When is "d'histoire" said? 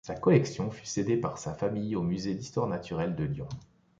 2.35-2.65